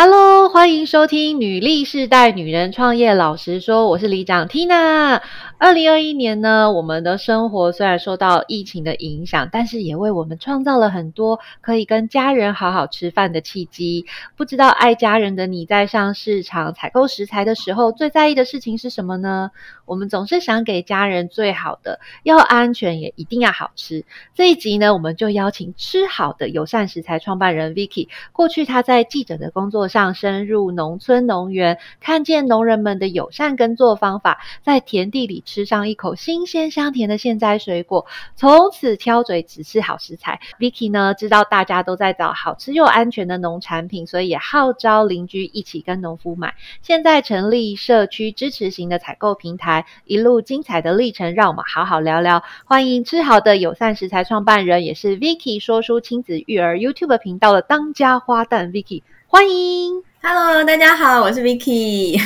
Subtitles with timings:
[0.00, 5.20] Hello，欢迎收听《女力世代女人创业老实说》，我是里长 Tina。
[5.58, 14.06] 二零二一年呢，我们的生活虽然受到疫情的影响，但是也为我们创造了很多可以跟家人好好吃饭的契机。
[14.36, 19.50] 不知道爱家人的你在上市场采购食材的时候，最在意的事情是什么呢？
[19.84, 24.04] 我们总是想给家人最好的，要安全也一定要好吃。
[24.36, 28.06] 这一集呢，我们就邀请吃好的友善食材创办人 Vicky。
[28.30, 35.42] 过去他在记者的工作上深入农村农园，看见农人们的友善耕作方法，在田地里。
[35.48, 38.04] 吃上一口新鲜香甜的现摘水果，
[38.36, 40.40] 从此挑嘴只吃好食材。
[40.58, 46.54] Vicky 呢，知道大家都在找好吃又安全的农产品，所以也号召邻居一起跟农夫买。
[46.82, 52.42] 现在成立社区支持型的采购平台，一路精彩的历程，让我们好好聊聊。
[52.66, 60.02] 欢迎吃好的友善食材创办人，也是 Vicky 说书亲子育儿 YouTube 频道的当家花旦 Vicky，欢迎。
[60.22, 62.18] Hello，大家好，我是 Vicky。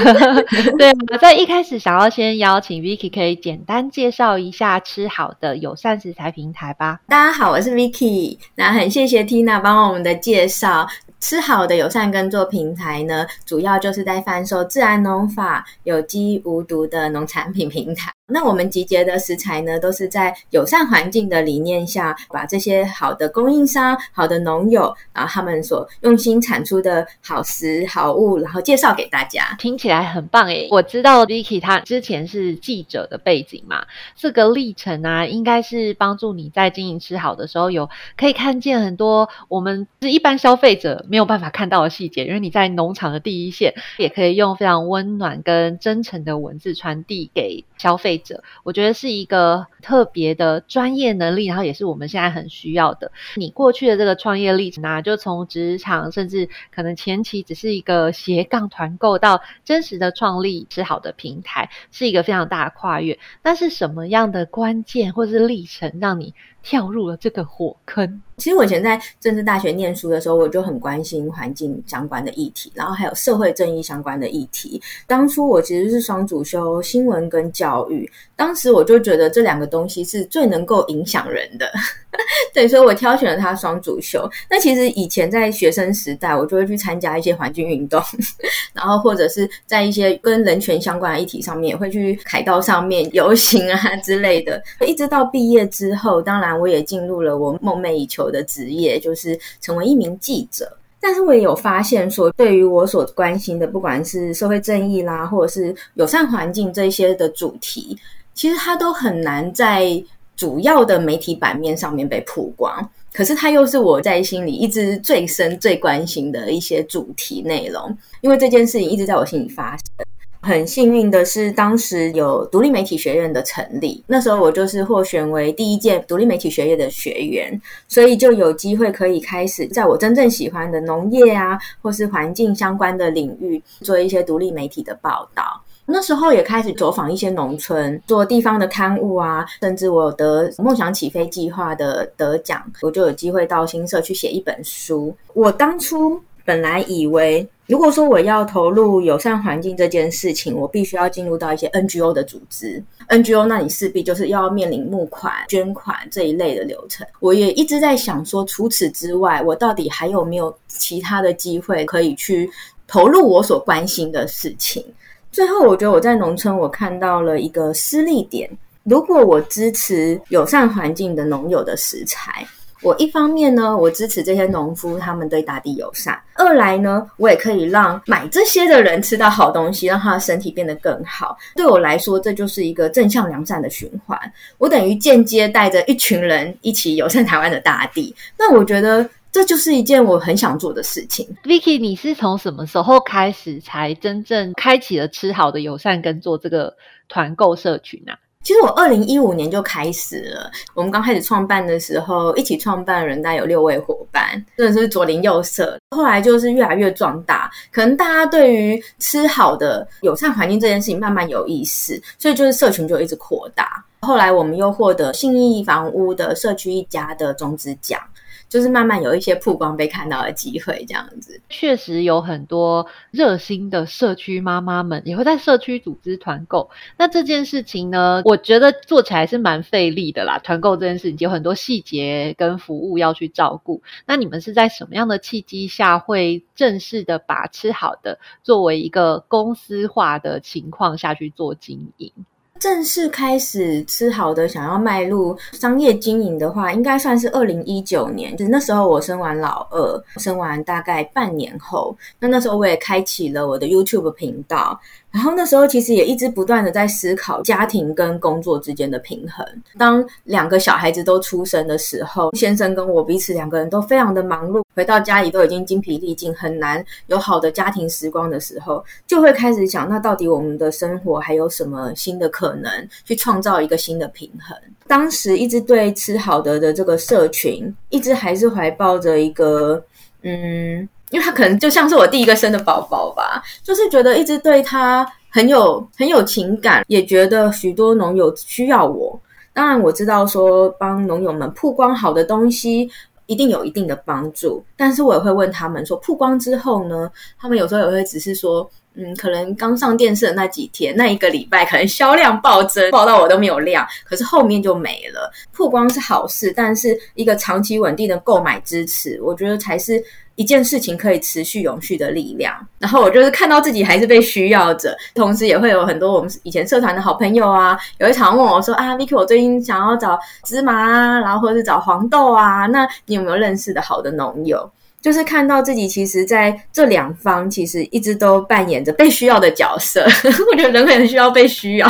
[0.78, 7.00] 对，我在一开始想要先邀请 Vicky，可以简单介绍一下吃好的友善食材平台吧。
[7.06, 8.38] 大家好，我是 Vicky。
[8.54, 10.88] 那很谢谢 Tina 帮我们的介绍。
[11.20, 18.10] 吃好的友善耕作平台呢，主要就是在贩售自然农法、有机无毒的农产品平台。
[18.30, 29.56] 那我们集结的食材呢，都是在友善环境的理念下，把这些好的供应商、好的农友，然后他们所用心产出的好食好物，然后介绍给大家。
[29.58, 30.68] 听起来很棒诶！
[30.70, 33.82] 我知道 Vicky 他之前是记者的背景嘛，
[34.14, 48.18] 这个历程啊，应该是帮助你在经营吃好的时候，有可以看见很多我们是一般消费者没有办法看到的细节，因为你在农场的第一线，也可以用非常温暖跟真诚的文字传递给消费。
[48.18, 53.10] 者，我觉得是一个特别的专业能力，然后也是我们现在很需要的。
[53.36, 63.18] 你过去的这个创业历程啊，就从职场，甚至可能前期只是一个斜杠团购，到真实的创立是好的平台，是一个非常大的跨越。
[63.42, 68.22] 那是什么样的关键或是历程，让你跳入了这个火坑？
[68.36, 74.80] 其实我以前在政治大学念书的时候，我就很关心环境相关的议题，然后还有社会正义相关的议题。
[75.08, 81.68] 当初我其实是双主修新闻跟教育，当时我就觉得这两个东西是最能够影响人的，
[82.54, 84.30] 对，所以我挑选了它双主修。
[84.48, 88.00] 那其实以前在学生时代，我就会去参加一些环境运动，
[88.72, 94.62] 然后或者是在一些跟人权相关的议题上面，也会去凯道上面游行啊之类的。
[94.86, 98.28] 一直到毕业之后，当然我也进入了我梦寐以求。
[98.28, 100.70] 的职业就是成为一名记者，
[101.00, 107.96] 但是我也有发现说，对于我所关心的，不管是社会正义啦，或者是友善环境这些的主题，
[108.34, 110.04] 其实它都很难在
[110.36, 112.86] 主要的媒体版面上面被曝光。
[113.14, 120.06] 可是它又是我在心里一直最深、最关心的一些主题内容，因为这件事情一直在我心里发生。
[120.40, 135.62] 很幸运的是，当时有独立媒体学院的成立，那时候我就是获选为第一届独立媒体学院的学员，所以就有机会可以开始在我真正喜欢的农业啊，或是环境相关的领域做一些独立媒体的报道。
[135.84, 145.14] 那时候也开始走访一些农村，做地方的刊物啊，甚至我得梦想起飞计划的得奖，我就有机会到新社去写一本书。
[145.34, 146.20] 我当初。
[146.44, 157.06] 本来以为，如果说我要投入友善环境这件事情，我必须要进入到一些 NGO 的组织，NGO 那你势必就是要面临募款、捐款这一类的流程。
[157.20, 162.50] 我也一直在想说，除此之外，我到底还有没有其他的机会可以去
[162.86, 164.82] 投入我所关心的事情？
[165.30, 168.50] 最后，我觉得我在农村，我看到了一个私利点。
[168.84, 172.48] 如果我支持友善环境的农友的食材。
[172.82, 181.36] 我一方面呢，我支持这些农夫，他们对大地友善；二来呢，我也可以让买这些的人吃到好东西，让他的身体变得更好。
[181.56, 184.18] 对我来说，这就是一个正向良善的循环。
[184.58, 188.14] 我等于间接带着一群人一起友善台湾的大地。
[188.38, 191.28] 那我觉得这就是一件我很想做的事情。
[191.44, 196.74] Vicky，你是从什么时候开始才真正开启了吃好的友善跟做这个
[197.08, 198.16] 团购社群啊？
[198.44, 200.50] 其实我二零一五年就开始了。
[200.72, 205.78] 我们刚开始创办的时候，一起创办人大概有六位伙伴，真的是左邻右舍。
[205.90, 213.84] 后来就是越来越壮大，可能大家对于吃好的友善环境这件事情慢慢有意识，所以就是社群就一直扩大。
[214.00, 218.00] 后来我们又获得信义房屋的社区一家的种子奖。
[218.48, 221.40] 就是慢慢有一些曝光被看到的机会，这样子。
[221.48, 226.68] 确实有很多热心的社区妈妈们也会在社区组织团购。
[226.96, 230.38] 那这件事情呢，我觉得做起来是蛮费力的啦。
[230.38, 233.82] 团购这件事情有很多细节跟服务要去照顾。
[234.06, 242.12] 那你们是在什么样的契机下会正式的把吃好的作为一个公司化的情况下去做经营？
[242.58, 248.36] 正式开始吃好的，想要迈入商业经营的话，应该算是二零一九年。
[248.36, 254.78] 就那时候我生完老二，生完大概半年后，那那时候我也开启了我的 YouTube 频道。
[255.10, 259.44] 然后那时候其实也一直不断的在思考家庭跟工作之间的平衡。
[259.78, 272.70] 当两个小孩子都出生的时候，先生跟我彼此两个人都非常的忙碌，回到家里都已经精疲力尽，很难有好的家庭时光的时候，就会开始想，那到底我们的生活还有什么新的可能，
[273.04, 274.56] 去创造一个新的平衡？
[274.86, 279.82] 当时一直对吃好的的这个社群，一直还是怀抱着一个
[280.22, 280.88] 嗯。
[281.10, 289.18] 因为他可能就像是我第一个生的宝宝吧，就是觉得一直对他很有很有情感，也觉得许多农友需要我。
[289.54, 292.88] 当然我知道说帮农友们曝光好的东西
[293.26, 297.10] 一定有一定的帮助，但是我也会问他们说，曝光之后呢，
[297.40, 305.32] 他们有时候也会只是说，嗯，可能刚上电视的那几天，那一个礼拜可能销量暴增，爆到我都没有量，可是后面就没了。
[305.52, 310.04] 曝光是好事，但是一个长期稳定的购买支持，我觉得才是。
[310.38, 324.70] 一件事情可以持续永续的力量，然后我就是看到自己还是被需要着，同时也会有很多我们以前社团的好朋友啊，有一场问我说啊，Vicky，我最近想要找芝麻啊，然后或者是找黄豆啊，那你有没有认识的好的农友？
[325.00, 330.04] 就是看到自己其实在这两方其实一直都扮演着被需要的角色，
[330.50, 331.86] 我觉得人很需要被需要，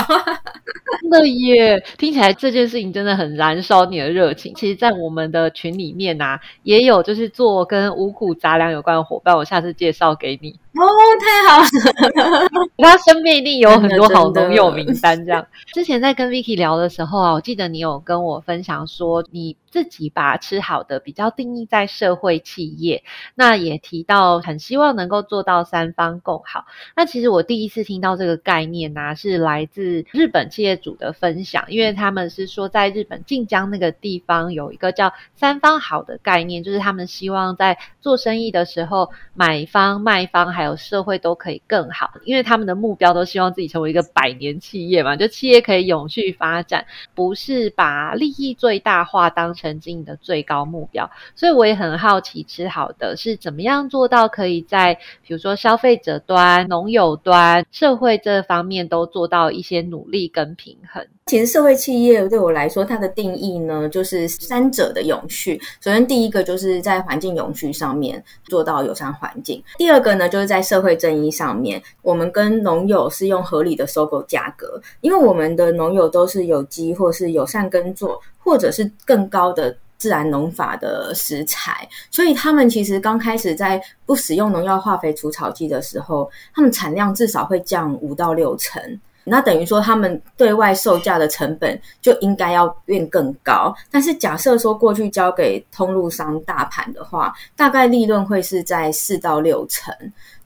[1.00, 1.82] 真的耶！
[1.96, 4.52] 听起来这件事情真的很燃烧你的热情。
[4.54, 10.54] 其实，在我们的群里面啊，也有就是做跟五谷杂粮有关的伙伴，我下次介绍给你。
[10.78, 10.86] 哦，
[11.20, 12.48] 太好了！
[12.78, 15.16] 他身边一定有很多好农友名单。
[15.26, 23.02] 这样，之前在跟 Vicky 聊的时候啊，我记得你有跟我分享说，你自己把吃好的比较定义在社会企业，
[23.34, 26.64] 那也提到很希望能够做到三方共好。
[26.96, 46.84] 那其实我第一次听到这个概念呢，是来自日本企业主的分享，因为他们是说在日本晋江那个地方有一个叫三方好的概念，就是他们希望在做生意的时候，买方、卖方还有社会都可以更好，因为他们的目标都希望自己成为一个百年企业嘛，就企业可以永续发展，
[47.14, 51.10] 不是把利益最大化当成经营的最高目标。
[51.34, 54.94] 所以我也很好奇，吃好的是怎么样做到可以在
[55.26, 61.06] 比如说消费者端、农友端、社会这方面都做到一些努力跟平衡。
[61.26, 65.60] 其实社会企业对我来说，它的定义呢，就是三者的永续。
[65.78, 88.82] 首先，第一个就是在环境永续上面做到友善环境；第二个呢，就是在在社会正义上面，我们跟农友是用合理的收购价格，因为我们的农友都是有机或是友善耕作，或者是更高的自然农法的食材，所以他们其实刚开始在不使用农药、化肥、除草剂的时候，他们产量至少会降五到六成。
[89.30, 93.74] 那等于说，他们对外售价的成本就应该要变更高。
[93.90, 99.94] 但是假设说过去交给通路商大盘的话，大概利润会是在四到六成。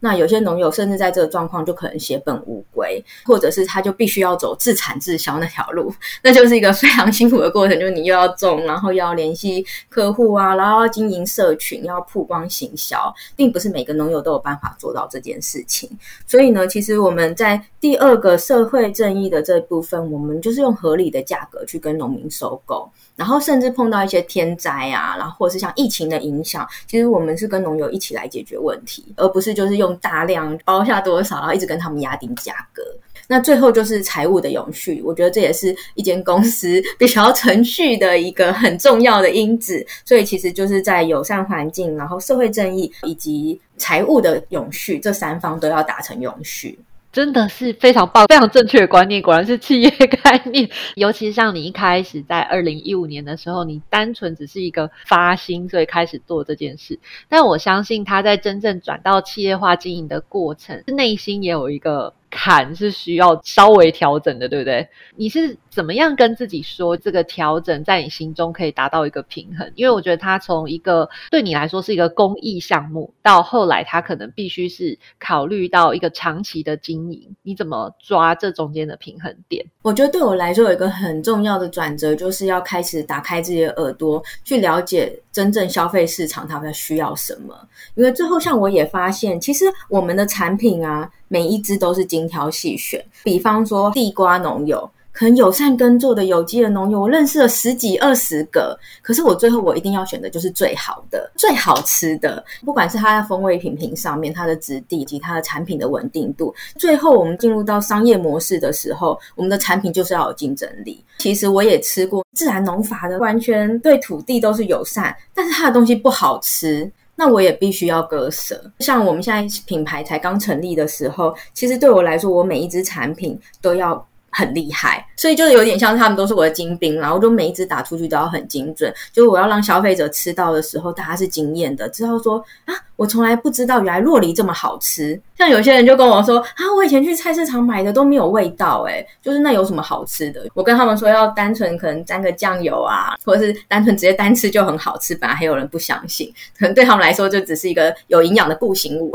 [0.04, 5.94] 那有些农友甚至在这个状况就可能血本无归，或者是他就必须要走自产自销那条路，
[6.24, 7.78] 那就是一个非常辛苦的过程。
[7.78, 15.88] 就是你又要种，然后要联系客户啊，然后要经营社群，要曝光行销，并不是每个农友都有办法做到这件事情。
[16.26, 22.90] 所以呢，其实我们在第二个社会正义的这一部分，我们就是用合理的价格去跟农民收购。
[23.14, 32.82] 然后甚至碰到一些天灾啊，然后或是像疫情的影响，其实我们是跟农友一起来解决问题，而不是就是用大量包下多少，然后一直跟他们压低价格。
[33.28, 39.86] 那最后就是财务的永续，我觉得这也是一间公司必须要存续的一个很重要的因子。
[40.04, 46.78] 所以其实就是在友善环境、然后社会正义以及财务的永续这三方都要达成永续。
[47.12, 50.68] 真的是非常棒、非常正确的观念，果然是企业概念。
[50.96, 56.98] 尤其像你一开始在二零一五年的时候，你单纯只是一个发心，所以开始做这件事。
[57.28, 64.88] 但我相信他在真正转到企业化经营的过程，内心也有一个坎是需要稍微调整的，对不对？
[65.16, 69.70] 你是怎么样跟自己说这个调整在你心中可以达到一个平衡？
[69.74, 79.64] 因为我觉得它从一个对你来说是一个公益项目，到后来它可能必须是考虑到一个长期的经营，你怎么抓这中间的平衡点？
[79.82, 87.54] 我觉得对我来说有一个很重要的转折，就是要开始打开自己的耳朵，去了解真正消费市场他们需要什么。
[87.94, 93.02] 因为最后，像我也发现，其实我们的产品啊，每一支都是精挑细选。
[93.24, 94.88] 比方说地瓜农友。
[95.14, 106.54] 可能友善耕作的有机的农友，我认识了十几二十个，可是我最后我一定要选的就是最好的、最好吃的，不管是它的风味品评上面、它的质地以及它的产品的稳定度。
[106.76, 111.04] 最后我们进入到商业模式的时候，我们的产品就是要有竞争力。
[111.18, 116.90] 其实我也吃过自然农法的，完全对土地都是友善，但是它的东西不好吃，
[117.24, 118.60] 那我也必须要割舍。
[118.80, 124.04] 像我们现在品牌才刚成立的时候，其实对我来说，我每一支产品都要。
[124.32, 135.20] 很厉害，所以就有点像他们都是我的精兵，然后就每一只打出去都要很精准，就是我要让消费者吃到的时候，大家是惊艳的，知道说啊，我从来不知道原来洛梨这么好吃。
[135.36, 140.46] 像有些人就跟我说啊，我以前去菜市场买的都没有味道，诶就是那有什么好吃的？
[140.54, 149.12] 我跟他们说要单纯可能沾个酱油啊，或者是单纯直接单吃就很好吃，本来还有人不相信，可 能对他们来说就只是一个有营养的固形物。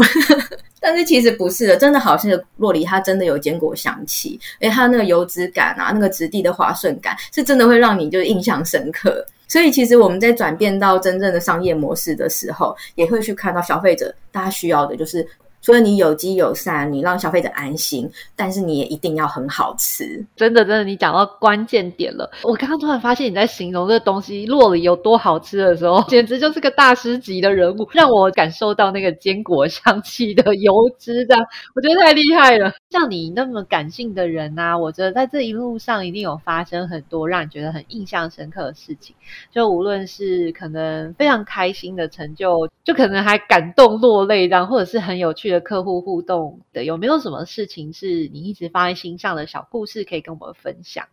[0.80, 9.26] 但是其实不是的，真的好吃的洛梨，它真的有坚果香气，诶它那个油脂感啊，那个质地的滑顺感，是真的会让你就是印象深刻。
[9.48, 15.28] 所以其实我们在转变到真正的商业模式的时候，也会去看到消费者大家需要的就是。
[15.68, 20.26] 除了你有机友善，你让消费者安心，但是你也一定要很好吃。
[20.34, 22.32] 真的，真的，你讲到关键点了。
[22.44, 31.36] 我刚刚突然发现你在形容这东西洛里有多好吃的时候， 简直就是个大师级的人物，让我感受到那个坚果香气的油脂的，
[31.76, 32.72] 我觉得太厉害了。
[32.90, 39.14] 像你那么感性的人呐，我觉得在这一路上一定有发生很多让你觉得很印象深刻的事情。
[39.52, 45.57] 就无论是可能非常开心的成就，就可能还感动落泪这样，或者是很有趣的。
[45.60, 51.06] 客户互动的有没有什么事情是你一直放在心上的小故事可以跟我们分享？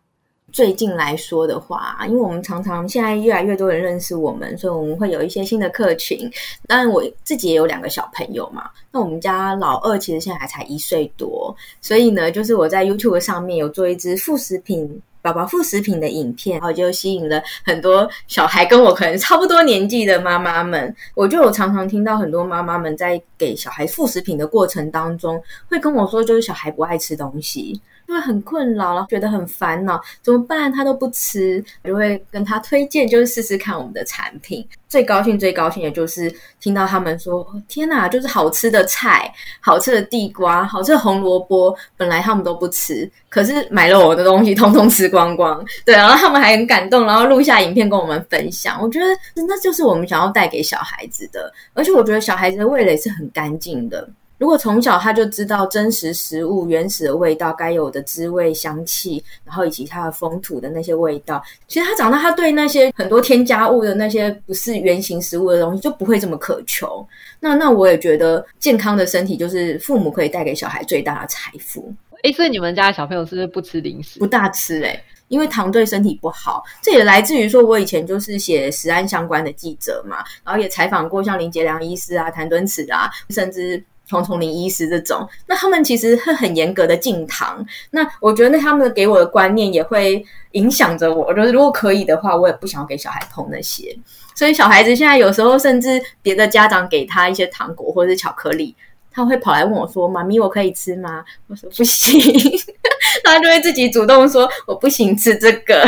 [0.51, 6.29] 最近来说的话，因为我们常常现在越来越多人认识我们，所以我们会有一些新的客群。
[6.67, 15.01] 当然我自己也有两个小朋友嘛，那我们家老二其实现在还才一岁多，所以呢，就是我在 YouTube 上面有做一支副食品。
[15.25, 20.95] 宝宝副食品的影片，然后就吸引了很多小孩跟我可能差不多年纪的妈妈们。
[21.15, 27.81] 我就有常常听到很多妈妈们在给小孩副食品的过程当中，会跟我说，就是小孩不爱吃东西。
[28.07, 30.71] 因为很困扰了，觉得很烦恼，怎么办？
[30.71, 34.67] 他都不吃，就会跟他推荐，就是试试看我们的产品。
[34.87, 48.81] 最高兴、最高兴的就是听到他们说：“天哪，就是好吃的菜，好吃的地瓜，好吃的红萝卜，本来他们都不吃，可是买了我的东西，通通吃光光。”对，然后他们还很感动，然后录下影片跟我们分享。
[48.81, 54.07] 我觉得那就是我们想要带给小孩子的，而且我觉得小孩子的味蕾是很干净的。
[54.37, 67.07] 如果从小他就知道真实食物原始的味道该有的滋味、香气，然后以及它的风土的那些味道，其实他长大他对那些很多添加物的那些不是原型食物的东西就不会这么渴求。
[67.39, 71.93] 那那我也觉得健康的身体就是父母可以带给小孩最大的财富。
[72.23, 74.19] 哎，所以你们家的小朋友是不是不吃零食？
[74.19, 76.61] 不大吃哎，因为糖对身体不好。
[76.81, 83.81] 这也来自于说我以前就是写食安相关的记者嘛，然后也采访过像林杰良医师啊、谭敦慈啊，甚至。
[84.07, 87.65] 从从林医师这种，那他们其实会很严格的禁糖。
[87.91, 91.33] 那我觉得，那他们给我的观念也会影响着我。
[91.33, 93.95] 就是如果可以的话，我也不想要给小孩碰那些。
[94.35, 98.75] 所以小孩子现在有时候，甚至别的家长给他一些糖果或者是巧克力，
[99.11, 102.19] 他会跑来问我说：“妈咪，我可以吃吗？”我说：“不行。
[103.23, 105.83] ”他就会自己主动说：“我不行吃这个。”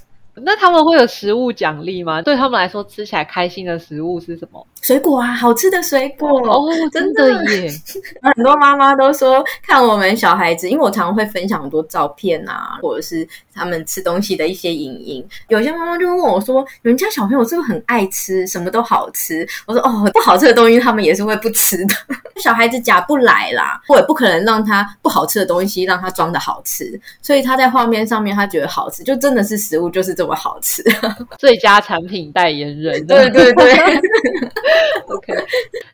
[0.44, 2.20] 那他们会有食物奖励吗？
[2.22, 4.66] 对他们来说，吃起来开心的食物是什么？
[4.82, 7.70] 水果啊，好吃的水果哦， 真的耶！
[8.34, 13.26] 很多妈妈都说看我们小孩子，因为我常常会分享很多照片啊，或者是
[13.60, 15.22] 他们吃东西的一些影音。
[15.48, 21.94] 有些妈妈就会问我说：“人家小朋友是不是很爱吃，什么都好吃？”我说：“哦，不好吃的东西他们也是会不吃的。
[22.42, 26.98] 小孩子假不来啦，我也不可能让他不好吃的东西让他装的好吃。
[27.20, 30.82] 所以他在画面上面他觉得好吃，就真的是食物就是这么好吃。
[31.38, 33.74] 最佳产品代言人，对对对。”
[35.06, 35.34] OK，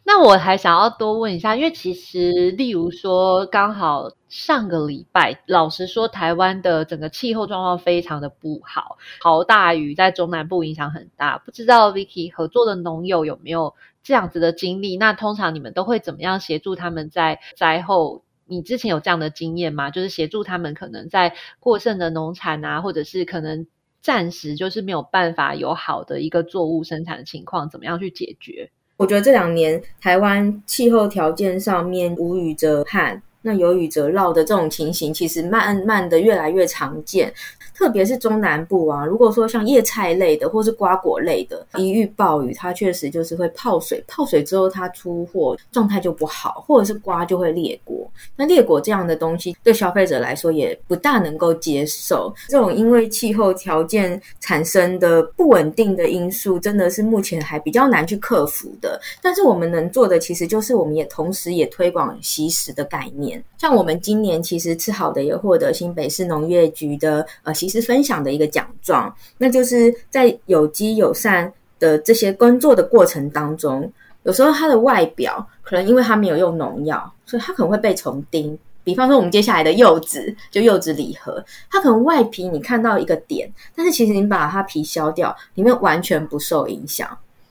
[0.05, 11.39] 那我还想要多问一下，因为其实，例如说，刚好上个礼拜，老实说，台湾的整个气候状况非常的不好，好大雨在中南部影响很大。
[11.39, 14.97] 不知道 Vicky 合作的农友有没有这样子的经历？
[14.97, 19.91] 那通常你们都会怎么样协助他们在灾后你之前有这样的经验吗？
[19.91, 23.67] 就是协助他们可能在过剩的农产啊，或者是可能
[24.03, 28.71] 暂时就是没有办法有好的一个作物生产的情况，怎么样去解决？
[28.97, 33.23] 我觉得这两年台湾气候条件上面无雨则旱。
[33.47, 37.33] 那有雨则涝的这种情形，其实慢慢的越来越常见，
[37.77, 39.05] 特别是中南部啊。
[39.05, 48.11] 如果说像叶菜类的，或是瓜果类的，一遇暴雨，它确实就是会泡水，泡水之后它出货状态就不好，或者是瓜就会裂果。
[48.35, 52.33] 那裂果这样的东西，对消费者来说也不大能够接受。
[52.49, 58.99] 这种因为气候条件产生的不稳定的因素，真的是目前还比较难去克服的。
[59.21, 63.43] 但是我们能做的，其实就是我们也同时也推广习食的概念。
[63.59, 73.91] 像我们今年其实吃好的也获得新北市农业局的呃习食分享的一个奖状，那就是在有机友善的这些工作的过程当中，
[74.23, 78.59] 有时候它的外表可能因为它没有用农药，所以它可能会被虫叮。
[78.85, 87.09] 比方说我们接下来的柚子，就柚子礼盒，它可能外皮你看到一个点，但是其实你把它皮削掉，里面完全不受影响。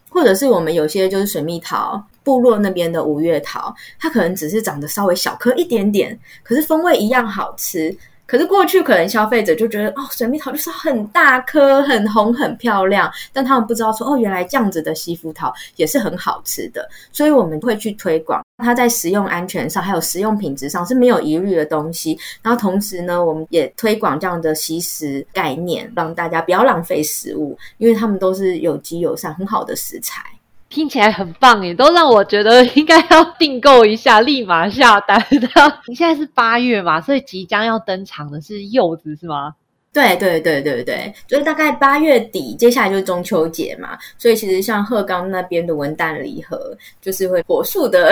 [0.07, 7.93] 或者是我们有些就是水蜜桃部落那边的五月桃，它可能只是长得稍微小颗一点点，可是风味一样好吃。
[8.27, 16.87] 可是过去可能消费者就觉得哦，水蜜桃就是很大颗、很红、很漂亮，但他们不知道说哦，原来这样子的西福桃也是很好吃的。
[17.11, 22.17] 所以我们会去推广它在食用安全上，还有食用品质上是没有疑虑的东西。
[22.41, 30.23] 然后同时呢，我们也推广这样的吸食概念，让大家不要浪费食物，因为他们都是有机友善、很好的食材。
[30.75, 35.47] 听起来很棒耶，都让我觉得应该要订购一下，立马下单的。
[35.87, 39.55] 你现在是八月嘛，所以即将要登场的是柚子是吗？
[39.95, 48.11] 对对对对对，就是大概八月底，接下来就是中秋节嘛，所以其实像鹤冈那边的文旦礼盒，就是会火速的，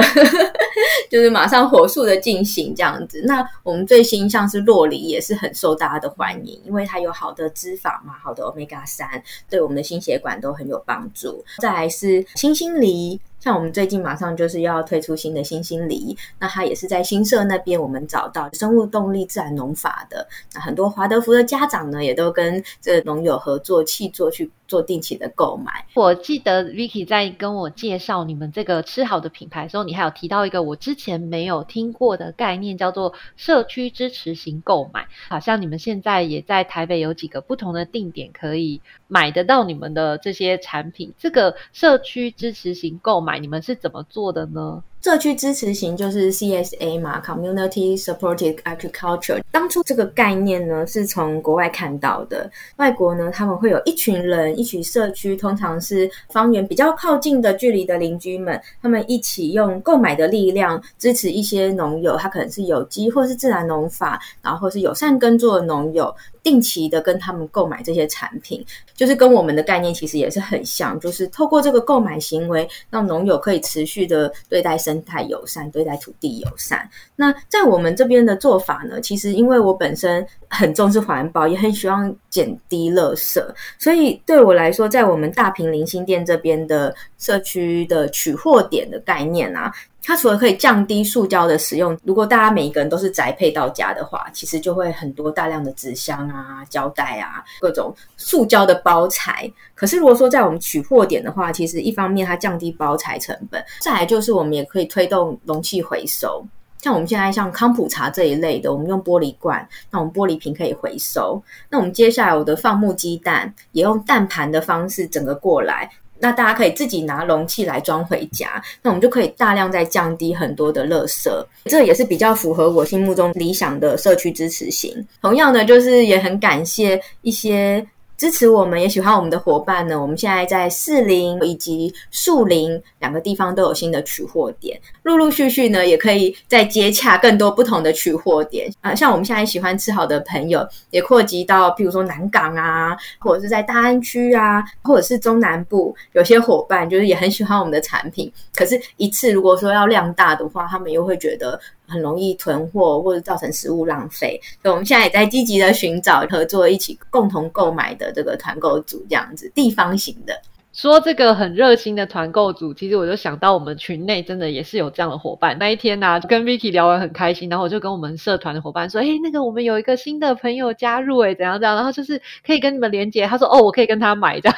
[1.12, 3.22] 就是马上火速的进行这样子。
[3.28, 11.44] 那我们最新像是洛梨也是很受大家的欢迎，因为它有好的脂肪嘛，好的 omega 三，对我们的心血管都很有帮助。
[11.60, 13.20] 再来是星星梨。
[13.44, 24.50] 像我们最近马上就是要推出新的新兴梨，那它也是在新社那边，我们找到生物动力自然农法的，那很多华德福的家长呢，也都跟这农友合作，契作去。
[24.68, 25.86] 做定期的购买。
[25.94, 35.08] 我记得 Vicky 在跟我介绍你们这个吃好的品牌的时候，你还有提到一个我之前没有听过的概念，叫做社区支持型购买。
[35.30, 41.14] 好像你们现在也在台北有几个不同的定点可以买得到你们的这些产品。
[41.18, 44.84] 这个社区支持型购买，你们是怎么做的呢？
[45.04, 49.42] 社区支持型就是 CSA 嘛，Community Supported Agriculture。
[49.52, 52.50] 当初这个概念呢，是从国外看到的。
[52.78, 66.16] 外国呢，他们会有一群人，一群社区，通常是方圆比较靠近的距离的邻居们，他们一起用购买的力量支持一些农友，他可能是有机或是自然农法，然后是友善耕作的农友。
[66.44, 76.88] 定期的跟他们购买这些产品，就是跟我们的概念其实也是很像，就是透过这个购买行为，让农友可以持续的对待生态友善，对待土地友善。
[77.16, 83.42] 那在我们这边的做法呢，其实因为我本身很重视环保，也很希望减低垃圾，
[83.80, 89.74] 所以对我来说，在我们大平零星店这边的社区的取货点的概念啊。
[90.04, 99.50] 它除了可以降低塑胶的使用，如果大家每一个人都是宅配到家的话，其实就会很多大量的纸箱啊、胶带啊、各种塑胶的包材。
[99.74, 106.46] 可是如果说在我们取货点的话，其实一方面它降低包材成本，再来就是我们也可以推动容器回收。
[106.82, 111.42] 像我们现在像康普茶这一类的，我们用玻璃罐，那我们玻璃瓶可以回收。
[111.70, 115.90] 那我们接下来我的放牧鸡蛋也用蛋盘的方式整个过来。
[116.24, 121.30] 那大家可以自己拿容器来装回家，那我们就可以大量在降低很多的垃圾，
[121.66, 125.06] 这也是比较符合我心目中理想的社区支持型。
[125.22, 127.86] 同样的，就是也很感谢一些。
[128.24, 130.02] 支持我们也喜欢我们的伙伴呢。
[130.02, 138.96] 我们现在在士林以及树林两个地方都有新的取货点，陆陆续续呢也可以再接洽更多不同的取货点啊。
[138.96, 148.32] 像我们现在喜欢吃好的朋友，也扩及到譬如说南港啊，或者是在大安区啊，或者是中南部，有些伙伴就是也很喜欢我们的产品。
[148.56, 151.60] 可是，一次如果说要量大的话，他们又会觉得。
[151.88, 160.42] 很容易囤货或者造成食物浪费，所以我们现在也在积极的寻找合作，一起共同购买的这个团购组这样子地方型的。
[160.74, 165.56] 说这个很热心的团购组，其实我就想到我们群内真的也是有这样的伙伴。
[165.60, 171.76] 那一天呢，跟 Vicky 聊完很开心，然后我就跟我们社团的伙伴说：“哎，那个我们有一个新的朋友加入，哎，怎样怎样？
[171.76, 174.52] 然后就是可以跟你们连接。”他说：“哦，我可以跟他买的，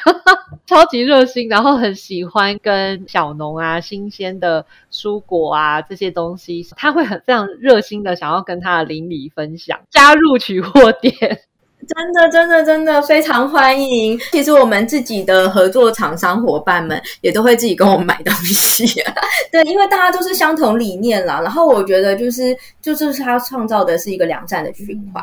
[0.64, 11.12] 超级热心，然后很喜欢跟小农啊、新鲜的蔬果啊这些东西，他会很非常热心的想要跟他的邻里分享，加入取货店。”
[11.88, 14.18] 真的，真的，真的非常欢迎。
[14.32, 18.84] 其实我们自己的合作厂商伙伴们也都会自己跟我们买东西，
[19.52, 21.40] 对，因为大家都是相同理念啦。
[21.40, 25.22] 然后我觉得就是，就是他创造的是一个良善的循环，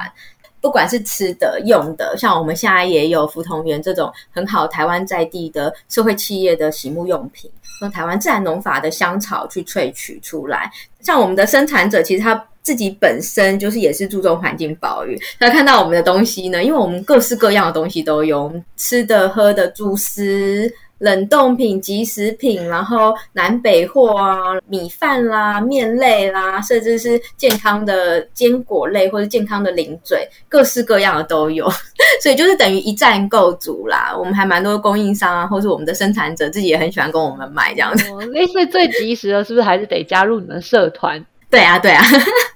[0.62, 10.72] 不管是吃的、用的，像我们现在也有福同源这种很好台湾在地的社会企业的洗沐用品，用台湾自然农法的香草去萃取出来。
[11.02, 12.42] 像我们的生产者，其实他。
[12.64, 31.70] 自己本身就是也是注重环境保育，那看到我们的东西呢，因为我们各式各样的东西都有，吃的、喝的、主食、冷冻品、即食品，然后南北货啊，米饭啦、面类啦，甚至是健康的坚果类或者健康的零嘴，各式各样的都有，
[32.24, 34.16] 所以就是等于一站购足啦。
[34.18, 38.10] 我们还蛮多供应商啊，或是我们的生产者自己也很喜欢跟我们买这样子。
[38.28, 41.22] 类似最及时的，是不是还是得加入你们社团？
[41.50, 42.02] 对啊，对啊。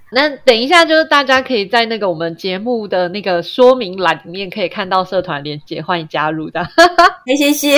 [0.10, 6.66] 那等一下，就是大家可以在那个我们节目的那个说明栏里面可以看到社团连接，欢迎加入的。
[7.38, 7.78] 谢谢，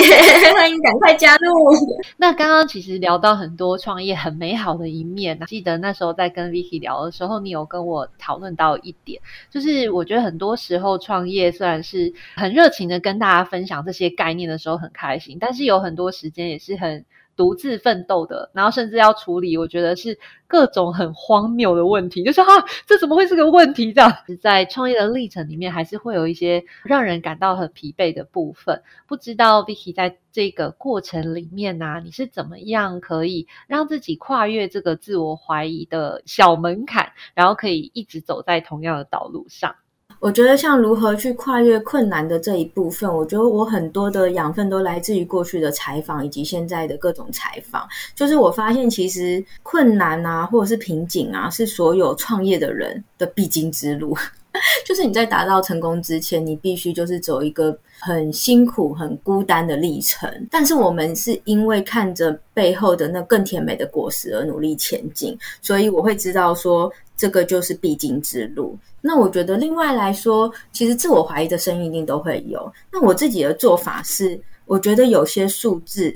[0.52, 1.52] 欢迎赶快加入。
[2.16, 17.04] 那刚刚其实聊到很多创业很美好的一面，记得那时候在跟 Vicky 聊的时候，你有跟我讨论到一点，就是我觉得很多时候创业虽然是很热情的跟大家分享这些概念的时候很开心，但是有很多时间也是很。
[17.40, 22.52] 独自奋斗的，然后甚至要处理，我觉得是各种很荒谬的问题，就是哈，
[22.86, 23.94] 这怎么会是个问题？
[23.94, 28.82] 这样在创业的历程里面，还是会有一些让人感到很疲惫的部分。
[29.06, 39.74] 不知道 Vicky 在这个过程里面呢，你是怎么样可以让自己跨越这个自我怀疑的小门槛，然后可以一直走在同样的道路上？
[40.20, 47.88] 我觉得像如何去跨越困难的这一部分，我觉得我很多的养分都来自于过去的采访以及现在的各种采访。
[48.14, 54.14] 就是我发现，其实困难啊，或者是瓶颈啊，是所有创业的人的必经之路。
[54.84, 60.28] 就是你在达到成功之前，你必须就是走一个很辛苦、很孤单的历程。
[60.50, 68.78] 但是我们是因为看着背后的那更甜美的果实而努力前进，所以我会知道说，这个就是必经之路。
[69.02, 72.72] 那我觉得，另外来说，其实自我怀疑的声音一定都会有。
[72.90, 76.14] 那我自己的做法是，我觉得有些数字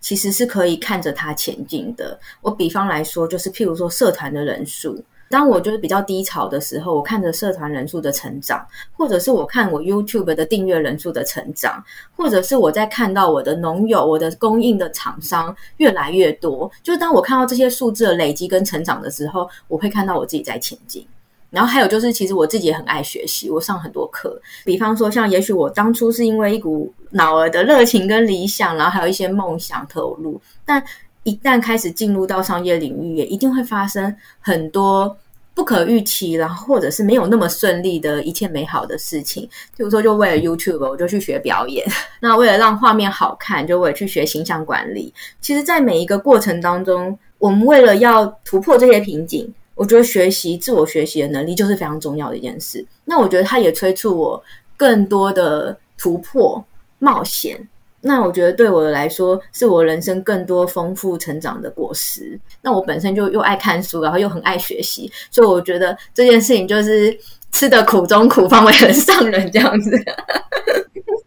[0.00, 2.18] 其实是可以看着它前进的。
[2.40, 11.82] 我比方来说，就是譬如说社团的人数，当我就是比较低潮的时候，我看着社团人数的成长，或者是我看我 YouTube 的订阅人数的成长，
[12.16, 21.06] 或者是我在看到我的农友、我的供应的厂商越来越多，就是当我看到这些数字的累积跟成长的时候，我会看到我自己在前进。
[21.50, 24.40] 然后还有就是，其实我自己也很爱学习，我上很多课。
[24.64, 30.40] 比方说，像也许我当初是因为一股脑儿的热情跟理想，然后还有一些梦想投入。
[30.64, 30.80] 但
[31.30, 35.16] 一旦开始进入到商业领域，也一定会发生很多
[35.54, 39.44] 不可预期，然后或者是没有那么顺利的一切美好的事情。
[39.76, 41.86] 譬如说，就为了 YouTube，我就去学表演；
[42.20, 45.14] 那为了让画面好看，就我也去学形象管理。
[45.40, 49.54] 其实，在每一个过程当中，我们为了要突破这些瓶颈。
[49.76, 52.84] 我觉得学习自我学习的能力就是非常重要的一件事。
[53.06, 54.42] 那我觉得它也催促我
[54.76, 56.62] 更多的突破
[56.98, 57.66] 冒险。
[58.02, 62.38] 那我觉得对我来说，是我人生更多丰富成长的果实。
[62.62, 67.16] 那我本身就又爱看书，然后又很爱学习，所以我觉得这件事情就是
[67.50, 69.90] 吃的苦中苦，方为人上人这样子。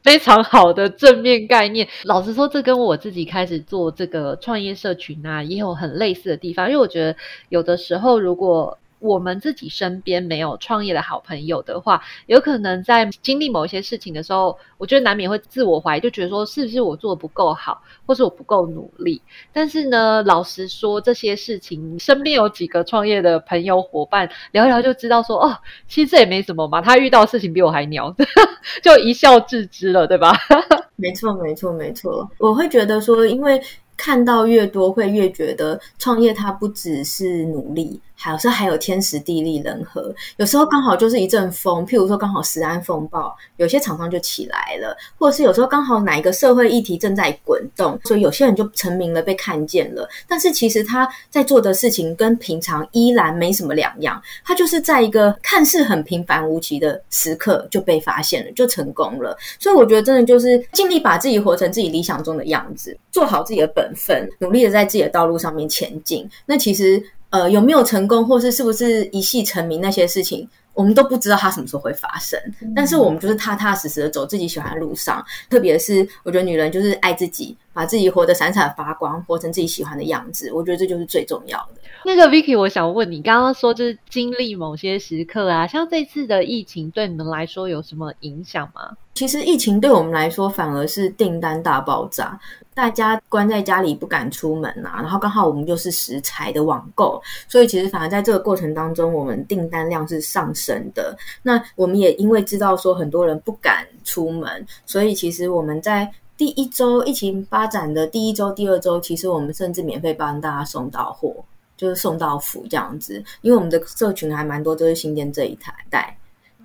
[0.04, 1.88] 非常好的正面概念。
[2.04, 6.68] 老实说，这跟我自己开始做这个创业社群啊，也有很类似的地方。
[6.68, 7.16] 因为我觉得
[7.48, 19.22] 有的时候，如果我们自己身边没有创业的好朋友的话，有可能在经历某一些事情的时候，我觉得难免会自我怀疑，就觉得说是不是我做的不够好，或是我不够努力。
[19.52, 25.54] 但是呢，老实说，这些事情身边有几个创业的朋友伙伴聊一聊，就知道说哦，
[25.86, 26.82] 其实这也没什么嘛。
[26.82, 28.16] 他遇到事情比我还牛，
[28.82, 30.32] 就一笑置之了，对吧？
[30.96, 32.32] 没错，没错，没错。
[32.38, 33.62] 我会觉得说，因为
[33.98, 38.00] 看到越多，会越觉得创业它不只是努力。
[38.24, 50.08] 还有时候还有天时地利人和，有时候刚好就是一阵风，譬如说刚好时安风暴，有些厂商就起来了，或者是有时候刚好哪一个社会议题正在滚动，所以有些人就成名了，被看见了。
[50.26, 59.38] 但是其实他在做的事情跟平常依然没什么两样，他就是在一个看似很平凡无奇的时刻就被发现了，就成功了。
[59.60, 66.26] 所以我觉得真的就是尽力把自己活成自己理想中的样子，做好自己的本分，努力的在自己的道路上面前进。
[66.46, 67.04] 那其实。
[67.34, 72.40] 呃，有没有成功，或是是不是一系成名那些事情，我们都不知道它什么时候会发生。
[72.76, 75.26] 但是我们就是踏踏实实的走自己喜欢的路上。
[75.50, 80.52] 特别是我觉得女人就是爱自己，把自己活得闪闪发光，活成自己喜欢的样子。
[80.54, 81.82] 我觉得这就是最重要的。
[82.06, 88.98] 那个 Vicky，我想问你，刚刚说就是经历某些时刻啊，像这次的疫情对你们来说有什么影响吗？
[89.14, 92.40] 其实疫情对我们来说反而是订单大爆炸。
[92.74, 101.16] 大家关在家里不敢出门啊，然后刚好我们又是食材的网购，所以其实反而在这个过程当中，我们订单量是上升的。
[101.44, 106.12] 那我们也因为知道说很多人不敢出门，所以其实我们在
[106.44, 111.34] 第一周疫情发展的第一周、第二周，其实我们甚至免费帮大家送到货，
[111.78, 113.24] 就是送到府这样子。
[113.40, 116.18] 因为我们的社群还蛮多都是新店这一台带，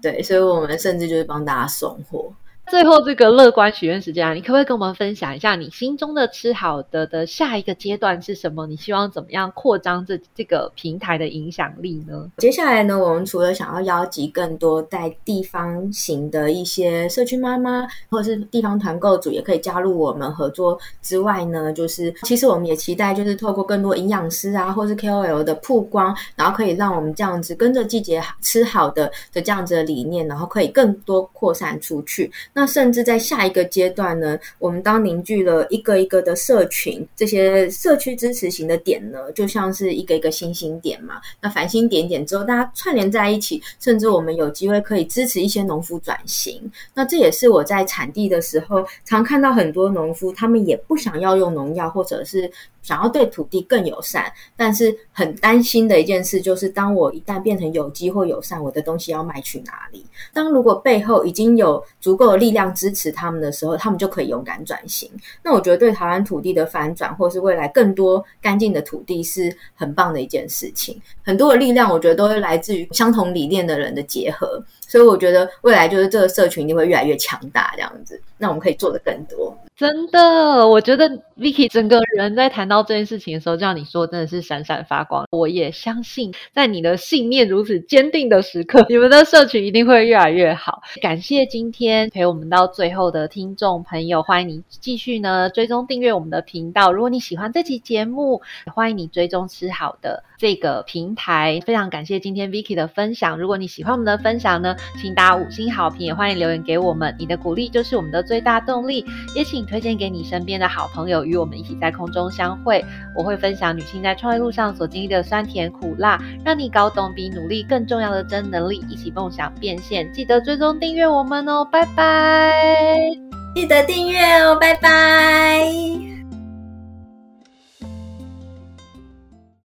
[0.02, 2.28] 对，所以我们甚至就是帮大家送货。
[2.70, 8.66] 最后这个乐观许愿时间啊，你可不可以跟我们分享一下你心中的吃好的的下一个阶段是什么？
[8.66, 12.30] 你希望怎么样扩张这这个平台的影响力呢？
[12.36, 32.30] 接下来呢，我们除了想要邀集更多在地方型的一些社区妈妈，或者是地方团购组，也可以加入我们合作之外呢，就是其实我们也期待就是透过更多营养师啊，或是 KOL 的曝光，然后可以让我们这样子跟着季节吃好的的这样子的理念，然后可以更多扩散出去。
[32.58, 41.20] 那甚至在下一个阶段呢，我们当凝聚了一个一个的社群，这些社区支持型的点呢，就像是一个一个星星点嘛。
[41.40, 46.60] 那繁星点点之后，大家串联在一起，甚至我们有机会可以支持一些农夫转型。
[46.94, 52.50] 那这也是我在产地的时候，常看到很多农夫，他们也不想要用农药，或者是。
[52.88, 60.06] 想要对土地更友善，但是很担心的一件事就是，当我一旦变成有机或友善，我的东西要卖去哪里？
[60.32, 65.10] 当如果背后已经有足够的力量支持他们的时候，他们就可以勇敢转型。
[65.42, 70.98] 那我觉得对台湾土地的反转，或是未来更多干净的土地，是很棒的一件事情。
[71.22, 74.64] 很多的力量，我觉得都会来自于相同理念的人的结合。
[74.80, 79.47] 所以我觉得未来就是这个社群一定会越来越强大，这样子，那我们可以做的更多。
[79.78, 85.24] 真的，我觉得 Vicky 整个人在谈到这件事情的时候，就像你说，真的是闪闪发光。
[85.30, 90.82] 我也相信，在你的信念如此坚定的时刻， 你们的社群一定会越来越好。
[91.00, 96.92] 感谢今天陪我们到最后的听众朋友，欢迎你继续呢追踪订阅我们的频道。
[96.92, 98.42] 如果你喜欢这期节目，
[98.74, 101.60] 欢迎你追踪吃好的这个平台。
[101.64, 103.38] 非常感谢今天 Vicky 的分享。
[103.38, 107.14] 如果你喜欢我们的分享呢，请打五星好评，也欢迎留言给我们。
[107.16, 109.04] 你的鼓励就是我们的最大动力。
[109.36, 112.84] 也请推荐给你身边的好朋友，与我们一起在空中相会。
[113.14, 120.10] 我会分享女性在创业路上所经历的酸甜苦辣，让你搞懂比努力更重要的真能力，一起梦想变现。
[120.12, 123.10] 记得追踪订阅我们哦，拜拜！
[123.54, 126.17] 记得订阅哦，拜拜。